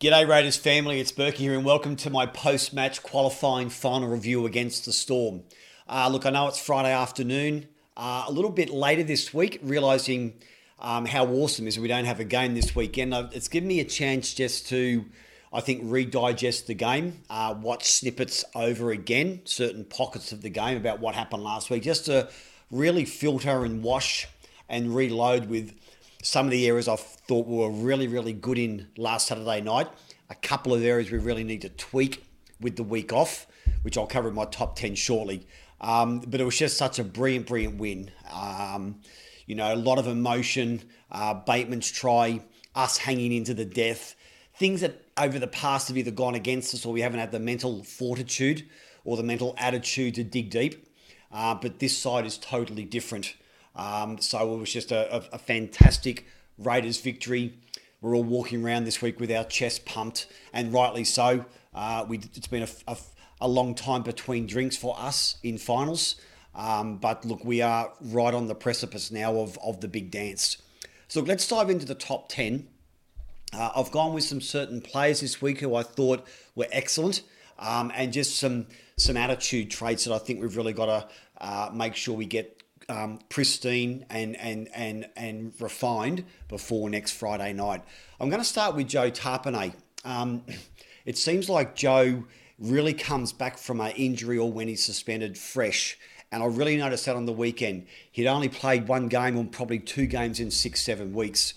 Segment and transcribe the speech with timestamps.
[0.00, 4.84] G'day Raiders family, it's Berkey here and welcome to my post-match qualifying final review against
[4.84, 5.42] the Storm.
[5.88, 10.34] Uh, look, I know it's Friday afternoon, uh, a little bit later this week, realising
[10.78, 13.12] um, how awesome is we don't have a game this weekend.
[13.32, 15.04] It's given me a chance just to,
[15.52, 20.76] I think, redigest the game, uh, watch snippets over again, certain pockets of the game
[20.76, 22.28] about what happened last week, just to
[22.70, 24.28] really filter and wash
[24.68, 25.74] and reload with
[26.22, 29.88] some of the areas I thought were really, really good in last Saturday night.
[30.30, 32.24] A couple of areas we really need to tweak
[32.60, 33.46] with the week off,
[33.82, 35.46] which I'll cover in my top 10 shortly.
[35.80, 38.10] Um, but it was just such a brilliant, brilliant win.
[38.32, 39.00] Um,
[39.46, 42.40] you know, a lot of emotion, uh, Bateman's try,
[42.74, 44.14] us hanging into the death,
[44.56, 47.40] things that over the past have either gone against us or we haven't had the
[47.40, 48.68] mental fortitude
[49.04, 50.86] or the mental attitude to dig deep.
[51.30, 53.34] Uh, but this side is totally different.
[53.78, 56.26] Um, so it was just a, a, a, fantastic
[56.58, 57.54] Raiders victory.
[58.00, 61.44] We're all walking around this week with our chest pumped, and rightly so.
[61.72, 62.96] Uh, we, it's been a, a,
[63.40, 66.16] a, long time between drinks for us in finals.
[66.56, 70.56] Um, but look, we are right on the precipice now of, of the big dance.
[71.06, 72.66] So let's dive into the top 10.
[73.52, 77.22] Uh, I've gone with some certain players this week who I thought were excellent,
[77.60, 78.66] um, and just some
[78.96, 81.08] some attitude traits that I think we've really got to
[81.40, 82.57] uh, make sure we get
[82.88, 87.82] um, pristine and, and, and, and refined before next Friday night.
[88.20, 89.74] I'm going to start with Joe Tapine.
[90.04, 90.42] Um,
[91.04, 92.24] it seems like Joe
[92.58, 95.98] really comes back from an injury or when he's suspended fresh.
[96.30, 97.86] And I really noticed that on the weekend.
[98.10, 101.54] He'd only played one game or probably two games in six, seven weeks.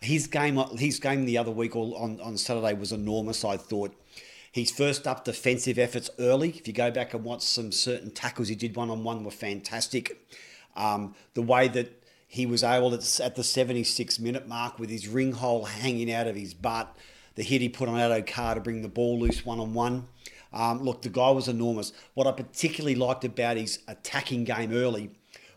[0.00, 3.94] His game, his game the other week on, on Saturday was enormous, I thought.
[4.52, 8.48] His first up defensive efforts early, if you go back and watch some certain tackles
[8.48, 10.16] he did one on one, were fantastic.
[10.76, 15.06] Um, the way that he was able to, at the 76 minute mark with his
[15.06, 16.96] ring hole hanging out of his butt,
[17.36, 20.06] the hit he put on Addo-Carr to bring the ball loose one on one.
[20.52, 21.92] look, the guy was enormous.
[22.14, 25.10] What I particularly liked about his attacking game early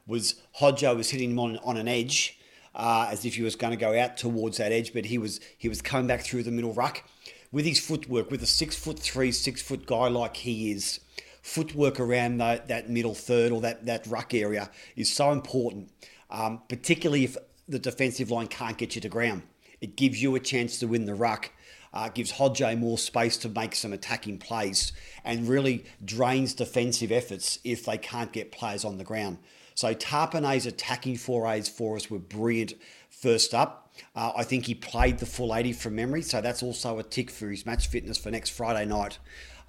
[0.05, 2.39] was Hodjo was hitting him on, on an edge,
[2.73, 5.39] uh, as if he was going to go out towards that edge, but he was
[5.57, 7.03] he was coming back through the middle ruck
[7.51, 10.99] with his footwork, with a six foot three, six foot guy like he is
[11.47, 15.89] footwork around the, that middle third or that, that ruck area is so important,
[16.29, 17.37] um, particularly if
[17.69, 19.43] the defensive line can't get you to ground.
[19.79, 21.51] It gives you a chance to win the ruck.
[21.93, 24.91] Uh, gives Hodge more space to make some attacking plays
[25.23, 29.37] and really drains defensive efforts if they can't get players on the ground.
[29.73, 32.73] So Tapine's attacking forays for us were brilliant
[33.09, 33.93] first up.
[34.15, 37.31] Uh, I think he played the full 80 from memory, so that's also a tick
[37.31, 39.17] for his match fitness for next Friday night.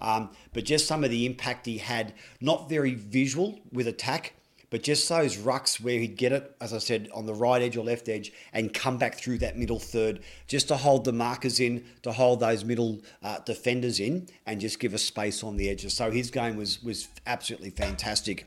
[0.01, 4.35] Um, but just some of the impact he had, not very visual with attack,
[4.71, 7.77] but just those rucks where he'd get it, as I said, on the right edge
[7.77, 11.59] or left edge and come back through that middle third just to hold the markers
[11.59, 15.71] in, to hold those middle uh, defenders in and just give us space on the
[15.71, 15.95] edges.
[15.95, 18.47] So his game was, was absolutely fantastic.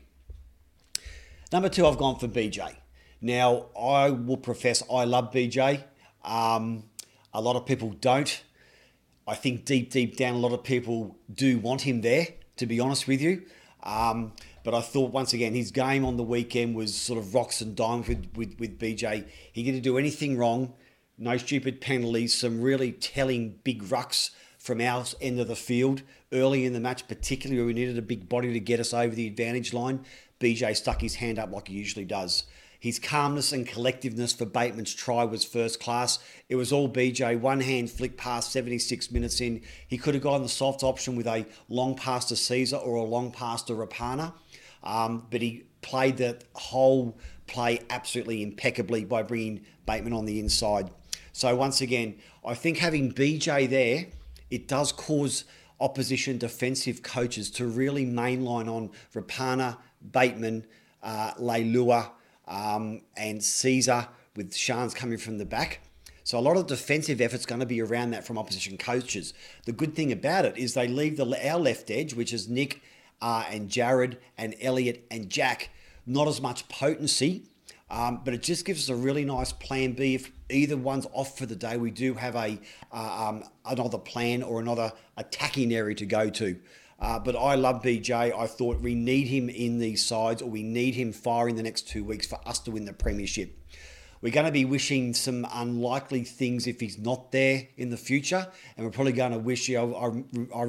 [1.52, 2.76] Number two, I've gone for BJ.
[3.20, 5.82] Now, I will profess I love BJ.
[6.24, 6.84] Um,
[7.34, 8.42] a lot of people don't.
[9.26, 12.80] I think deep, deep down, a lot of people do want him there, to be
[12.80, 13.42] honest with you.
[13.82, 14.32] Um,
[14.64, 17.74] but I thought once again his game on the weekend was sort of rocks and
[17.74, 19.26] dimes with, with, with BJ.
[19.52, 20.74] He didn't do anything wrong,
[21.18, 26.64] no stupid penalties, some really telling big rucks from our end of the field early
[26.64, 29.26] in the match, particularly where we needed a big body to get us over the
[29.26, 30.04] advantage line.
[30.38, 32.44] BJ stuck his hand up like he usually does.
[32.82, 36.18] His calmness and collectiveness for Bateman's try was first class.
[36.48, 39.62] It was all BJ, one hand flick past 76 minutes in.
[39.86, 43.04] He could have gone the soft option with a long pass to Sezer or a
[43.04, 44.32] long pass to Rapana,
[44.82, 47.16] um, but he played that whole
[47.46, 50.90] play absolutely impeccably by bringing Bateman on the inside.
[51.32, 54.06] So once again, I think having BJ there,
[54.50, 55.44] it does cause
[55.78, 59.76] opposition defensive coaches to really mainline on Rapana,
[60.10, 60.66] Bateman,
[61.00, 62.10] uh, Leilua,
[62.48, 65.80] um, and Sezer with Charnze coming from the back.
[66.24, 69.34] So a lot of defensive effort's going to be around that from opposition coaches.
[69.64, 72.80] The good thing about it is they leave the our left edge, which is Nick
[73.20, 75.70] uh, and Jarrod and Elliot and Jack,
[76.06, 77.42] not as much potency,
[77.90, 80.14] um, but it just gives us a really nice plan B.
[80.14, 82.58] If either one's off for the day, we do have a
[82.92, 86.58] uh, um, another plan or another attacking area to go to.
[87.02, 88.32] Uh, but I love BJ.
[88.32, 91.88] I thought we need him in these sides, or we need him firing the next
[91.88, 93.58] two weeks for us to win the premiership.
[94.20, 98.46] We're going to be wishing some unlikely things if he's not there in the future,
[98.76, 99.68] and we're probably going to wish.
[99.68, 100.62] You know, I, I,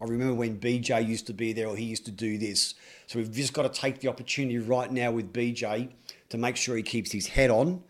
[0.00, 2.74] I remember when BJ used to be there, or he used to do this.
[3.08, 5.90] So we've just got to take the opportunity right now with BJ
[6.28, 7.82] to make sure he keeps his head on,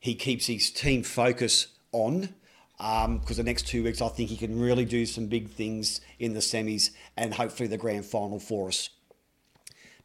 [0.00, 2.30] he keeps his team focus on,
[2.78, 6.00] because um, the next two weeks I think he can really do some big things
[6.18, 8.90] in the semis and hopefully the grand final for us.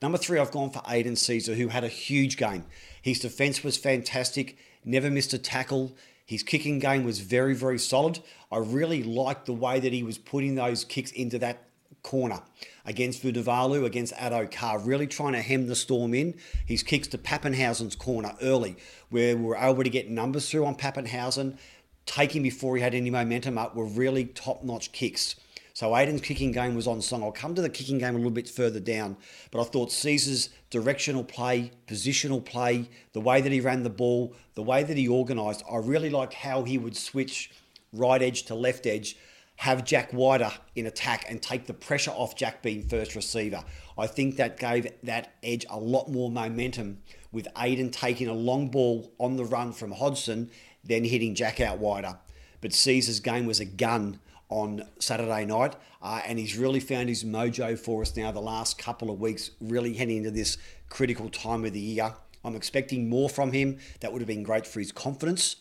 [0.01, 2.65] Number three, I've gone for Aidan Sezer, who had a huge game.
[3.01, 5.95] His defence was fantastic, never missed a tackle.
[6.25, 8.19] His kicking game was very, very solid.
[8.51, 11.67] I really liked the way that he was putting those kicks into that
[12.01, 12.41] corner
[12.85, 16.33] against Vunivalu, against Addo-Carr, really trying to hem the storm in.
[16.65, 18.75] His kicks to Papenhuyzen's corner early,
[19.09, 21.57] where we were able to get numbers through on Papenhuyzen,
[22.05, 25.35] taking before he had any momentum up, were really top notch kicks.
[25.75, 27.23] So Aiden's kicking game was on song.
[27.23, 29.17] I'll come to the kicking game a little bit further down,
[29.49, 34.35] but I thought Sezer's directional play, positional play, the way that he ran the ball,
[34.53, 37.51] the way that he organised, I really liked how he would switch
[37.91, 39.17] right edge to left edge
[39.57, 43.63] have Jack wider in attack and take the pressure off Jack being first receiver.
[43.97, 46.99] I think that gave that edge a lot more momentum
[47.31, 50.49] with Aiden taking a long ball on the run from Hodgson,
[50.83, 52.17] then hitting Jack out wider.
[52.61, 54.19] But Sezer's game was a gun
[54.49, 58.77] on Saturday night, uh, and he's really found his mojo for us now the last
[58.77, 60.57] couple of weeks, really heading into this
[60.89, 62.13] critical time of the year.
[62.43, 63.79] I'm expecting more from him.
[64.01, 65.57] That would have been great for his confidence.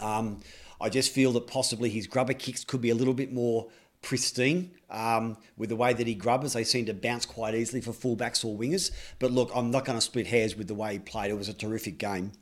[0.00, 0.40] Um,
[0.80, 3.68] I just feel that possibly his grubber kicks could be a little bit more
[4.02, 6.52] pristine um, with the way that he grubbers.
[6.52, 8.90] They seem to bounce quite easily for fullbacks or wingers.
[9.18, 11.30] But look, I'm not going to split hairs with the way he played.
[11.30, 12.32] It was a terrific game.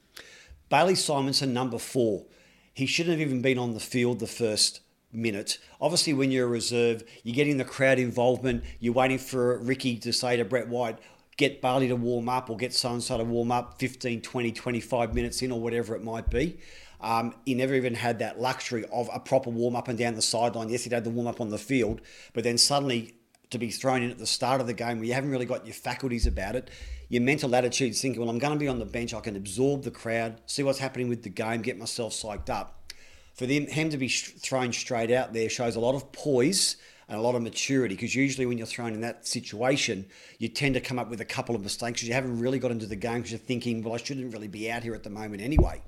[0.69, 2.27] Bailey Simonson, number four.
[2.73, 4.81] He shouldn't have even been on the field the first
[5.13, 5.59] minute.
[5.81, 8.65] Obviously, when you're a reserve, you're getting the crowd involvement.
[8.81, 10.99] You're waiting for Ricky to say to Brett White,
[11.37, 14.53] get Bailey to warm up or get so and so to warm up 15, 20,
[14.53, 16.59] 25 minutes in or whatever it might be.
[17.01, 20.23] Um, he never even had that luxury of a proper warm up and down the
[20.23, 20.71] sideline.
[20.71, 22.01] Yes, he'd had the warm up on the field,
[22.33, 23.15] but then suddenly
[23.55, 25.67] to be thrown in at the start of the game where you haven't really got
[25.67, 26.71] your faculties about it,
[27.09, 29.83] your mental attitude thinking, well, I'm going to be on the bench, I can absorb
[29.83, 32.93] the crowd, see what's happening with the game, get myself psyched up.
[33.35, 36.77] For them, him to be thrown straight out there shows a lot of poise
[37.09, 40.07] and a lot of maturity because usually when you're thrown in that situation,
[40.39, 42.71] you tend to come up with a couple of mistakes because you haven't really got
[42.71, 45.11] into the game because you're thinking, well, I shouldn't really be out here at the
[45.11, 45.83] moment anyway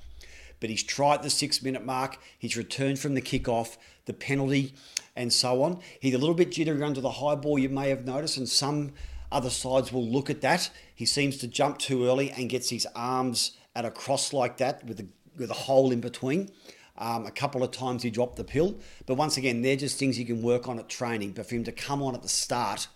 [0.61, 2.19] but he's tried the six minute mark.
[2.39, 3.77] He's returned from the kickoff,
[4.07, 4.75] the penalty,
[5.15, 5.81] and so on.
[6.01, 8.93] He's a little bit jittery under the high ball, you may have noticed, and some
[9.33, 10.71] other sides will look at that.
[10.95, 14.85] He seems to jump too early and gets his arms at a cross like that
[14.85, 15.07] with a,
[15.37, 16.51] with a hole in between.
[16.99, 20.19] Um, a couple of times he dropped the pill, but once again, they're just things
[20.19, 21.33] you can work on at training.
[21.33, 22.89] But for him to come on at the start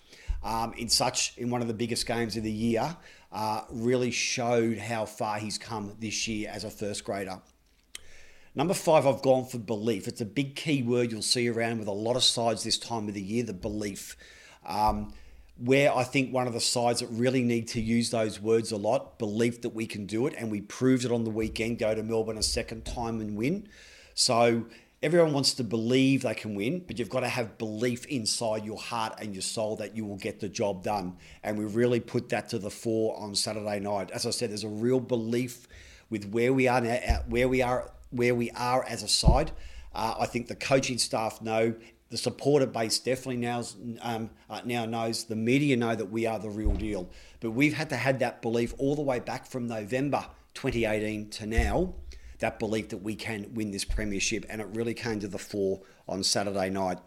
[0.43, 2.97] um, in such in one of the biggest games of the year
[3.33, 7.41] uh, really showed how far he's come this year as a first grader.
[8.55, 10.09] Number five, I've gone for belief.
[10.09, 13.07] It's a big key word you'll see around with a lot of sides this time
[13.07, 14.17] of the year, the belief.
[14.67, 15.13] Um,
[15.57, 18.77] where I think one of the sides that really need to use those words a
[18.77, 21.95] lot, belief that we can do it, and we proved it on the weekend, go
[21.95, 23.69] to Melbourne a second time and win.
[24.15, 24.65] So
[25.03, 28.79] everyone wants to believe they can win, but you've got to have belief inside your
[28.79, 31.17] heart and your soul that you will get the job done.
[31.43, 34.11] And we really put that to the fore on Saturday night.
[34.11, 35.67] As I said, there's a real belief
[36.11, 36.99] with where we are now,
[37.29, 39.53] where we are where we are as a side.
[39.95, 41.75] Uh, I think the coaching staff know,
[42.11, 43.63] the supporter base definitely now
[44.03, 47.09] um, uh, now knows, the media know that we are the real deal.
[47.39, 51.47] But we've had to have that belief all the way back from November 2018 to
[51.47, 51.95] now,
[52.41, 55.81] that belief that we can win this premiership, and it really came to the fore
[56.09, 56.99] on Saturday night.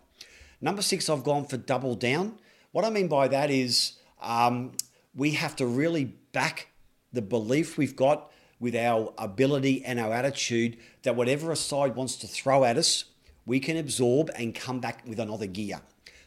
[0.61, 2.39] Number six, I've gone for double down.
[2.71, 4.71] What I mean by that is um,
[5.13, 6.69] we have to really back
[7.11, 12.15] the belief we've got with our ability and our attitude that whatever a side wants
[12.15, 13.05] to throw at us,
[13.45, 15.81] we can absorb and come back with another gear.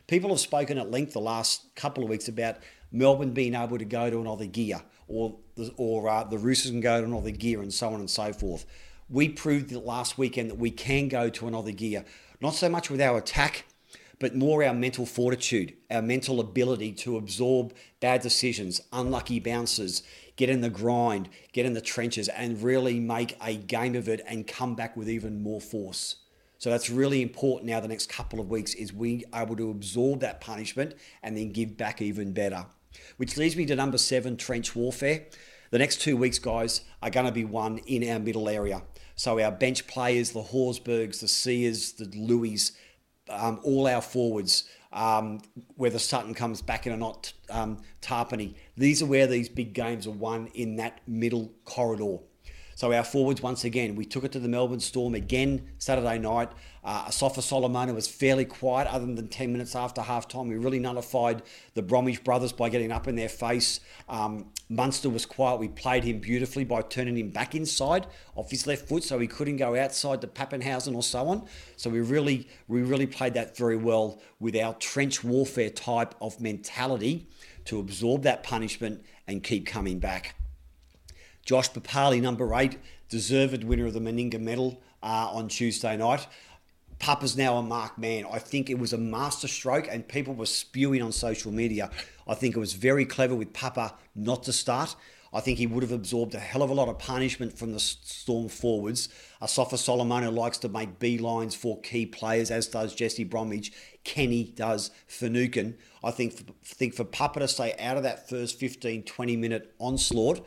[0.07, 2.59] People have spoken at length the last couple of weeks about
[2.93, 6.81] Melbourne being able to go to another gear, or the, or uh, the Roosters can
[6.81, 8.67] go to another gear, and so on and so forth.
[9.09, 12.05] We proved last weekend that we can go to another gear,
[12.41, 13.65] not so much with our attack,
[14.19, 20.03] but more our mental fortitude, our mental ability to absorb bad decisions, unlucky bounces,
[20.35, 24.23] get in the grind, get in the trenches, and really make a game of it
[24.27, 26.17] and come back with even more force.
[26.59, 30.21] So that's really important now the next couple of weeks is we able to absorb
[30.21, 32.67] that punishment and then give back even better.
[33.19, 35.27] Which leads me to number seven, trench warfare.
[35.71, 38.83] The next two weeks, guys, are going to be one in our middle area.
[39.17, 42.73] So our bench players, the Horsburghs, the Sears, the Louis,
[43.31, 45.41] um, all our forwards, um,
[45.77, 48.55] whether Sutton comes back in or not, um, Tapine.
[48.77, 52.19] These are where these big games are won in that middle corridor.
[52.77, 56.51] So our forwards, once again, we took it to the Melbourne Storm again Saturday night.
[56.85, 60.49] Uh, Asofa Solomona was fairly quiet other than 10 minutes after half time.
[60.49, 61.43] We really nullified
[61.73, 63.81] the Bromwich brothers by getting up in their face.
[64.11, 65.59] Um, Munster was quiet.
[65.59, 69.27] We played him beautifully by turning him back inside off his left foot so he
[69.27, 71.47] couldn't go outside to Papenhuyzen or so on.
[71.77, 76.43] So we really, we really played that very well with our trench warfare type of
[76.43, 77.27] mentality
[77.65, 80.35] to absorb that punishment and keep coming back.
[81.47, 82.77] Josh Papalii, number eight,
[83.09, 86.27] deserved winner of the Meninga medal uh, on Tuesday night.
[86.99, 88.25] Papa's now a mark man.
[88.31, 91.91] I think it was a master stroke, and people were spewing on social media.
[92.27, 94.97] I think it was very clever with Papa not to start.
[95.33, 97.79] I think he would have absorbed a hell of a lot of punishment from the
[97.79, 99.09] Storm forwards.
[99.43, 103.73] Asofa Solomona likes to make beelines for key players, as does Jesse Bromwich.
[104.03, 105.77] Kenny does Finucane.
[106.03, 110.47] I think, think for Papa to stay out of that first 15, 20 minute onslaught,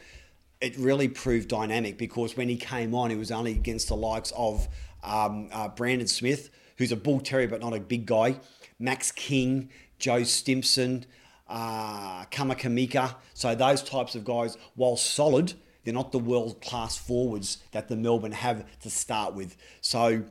[0.62, 4.32] it really proved dynamic because when he came on, he was only against the likes
[4.36, 4.68] of
[5.04, 8.39] um, uh, Brandon Smith, who's a bull terrier but not a big guy,
[8.78, 11.06] Max King, Joe Stimson,
[11.48, 13.16] uh, Kamikamica.
[13.34, 17.96] So those types of guys, while solid, they're not the world class forwards that the
[17.96, 19.56] Melbourne have to start with.
[19.80, 20.24] So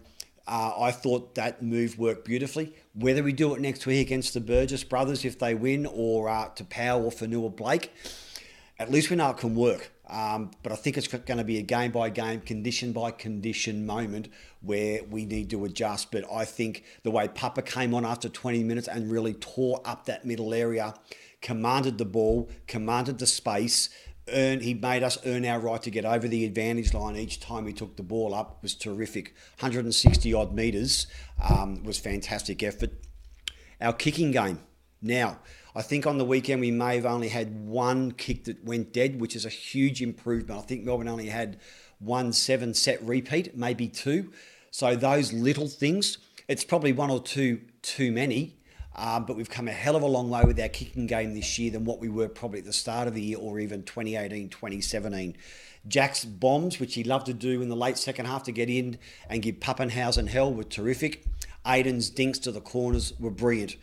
[0.47, 2.75] uh, I thought that move worked beautifully.
[2.95, 6.51] Whether we do it next week against the Burgess brothers if they win, or uh,
[6.51, 7.93] Taupau or Fonua Blake,
[8.79, 9.91] at least we know it can work.
[10.09, 13.85] Um, but I think it's going to be a game by game, condition by condition
[13.85, 14.29] moment
[14.63, 16.11] where we need to adjust.
[16.11, 20.07] But I think the way Papa came on after 20 minutes and really tore up
[20.07, 20.95] that middle area,
[21.43, 23.91] commanded the ball, commanded the space,
[24.33, 27.67] earned, he made us earn our right to get over the advantage line each time
[27.67, 29.35] he took the ball up was terrific.
[29.59, 31.07] 160 odd metres
[31.43, 32.93] um, was fantastic effort.
[33.81, 34.61] Our kicking game.
[35.01, 35.39] Now,
[35.77, 39.21] I think on the weekend we may have only had one kick that went dead,
[39.21, 40.61] which is a huge improvement.
[40.61, 41.59] I think Melbourne only had
[41.99, 44.33] one seven set repeat, maybe two.
[44.71, 48.57] So those little things, it's probably one or two too many.
[48.97, 51.57] Um, but we've come a hell of a long way with our kicking game this
[51.57, 54.49] year than what we were probably at the start of the year or even 2018,
[54.49, 55.37] 2017.
[55.87, 58.99] Jack's bombs, which he loved to do in the late second half to get in
[59.31, 61.25] and give Papenhuyzen hell, were terrific.
[61.65, 63.77] Aiden's dinks to the corners were brilliant.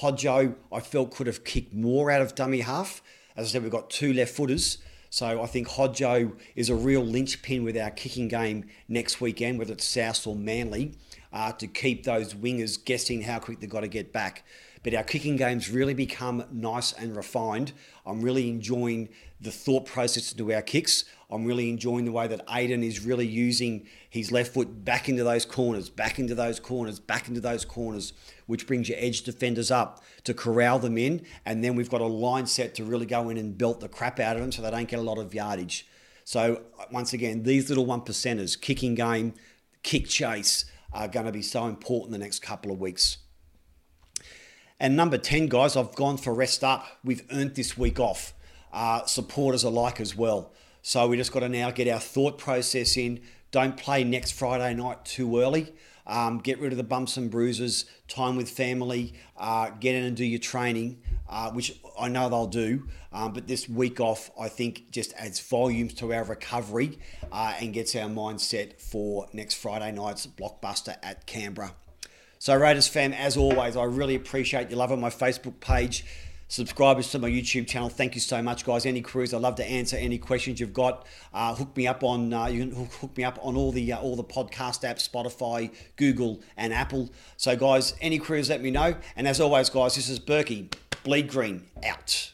[0.00, 3.02] Hodjo, I felt could have kicked more out of dummy half.
[3.36, 4.78] As I said, we've got two left footers.
[5.10, 9.74] So I think Hodjo is a real linchpin with our kicking game next weekend, whether
[9.74, 10.92] it's South or Manly,
[11.32, 14.44] uh, to keep those wingers guessing how quick they've got to get back.
[14.82, 17.72] But our kicking game's really become nice and refined.
[18.04, 19.10] I'm really enjoying
[19.40, 21.04] the thought process into our kicks.
[21.30, 25.24] I'm really enjoying the way that Aiden is really using his left foot back into
[25.24, 28.12] those corners, back into those corners, back into those corners,
[28.46, 31.24] which brings your edge defenders up to corral them in.
[31.46, 34.20] And then we've got a line set to really go in and belt the crap
[34.20, 35.86] out of them so they don't get a lot of yardage.
[36.24, 39.34] So, uh, once again, these little one percenters, kicking game,
[39.82, 43.18] kick chase, are going to be so important the next couple of weeks.
[44.82, 46.84] And number 10, guys, I've gone for rest up.
[47.04, 48.32] We've earned this week off.
[48.72, 50.50] Uh, supporters alike as well.
[50.82, 53.20] So we just got to now get our thought process in.
[53.52, 55.72] Don't play next Friday night too early.
[56.04, 60.16] Um, get rid of the bumps and bruises, time with family, uh, get in and
[60.16, 62.88] do your training, uh, which I know they'll do.
[63.12, 66.98] Um, but this week off, I think, just adds volumes to our recovery
[67.30, 71.72] uh, and gets our mindset for next Friday night's blockbuster at Canberra.
[72.42, 76.04] So, Raiders fam, as always, I really appreciate your love on my Facebook page.
[76.48, 78.84] Subscribers to my YouTube channel, thank you so much, guys.
[78.84, 81.06] Any queries, I'd love to answer any questions you've got.
[81.32, 84.00] Uh, hook me up on uh, you can hook me up on all the uh,
[84.00, 87.12] all the podcast apps, Spotify, Google, and Apple.
[87.36, 88.96] So, guys, any queries, let me know.
[89.14, 92.31] And as always, guys, this is Berkey Bleed Green out.